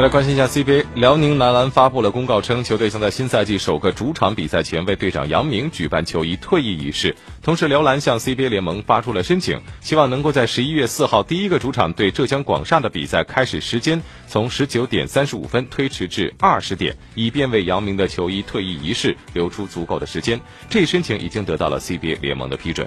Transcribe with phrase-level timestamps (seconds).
[0.00, 7.14] 来关心一下 CBA，辽宁男篮发布了公告称，球队将在新赛季首个主场比赛前为队长杨明举办球衣退役仪式。
[7.42, 20.40] 同时，辽篮向 CBA 联盟发出了申请，希望能够在十一月四号第一个主场对浙江广厦的比赛开始时间从十九点三十五分推迟至二十点，以便为杨明的球衣退役仪式留出足够的时间。
[20.70, 22.78] 这一申请已经得到了 CBA 联盟的批准。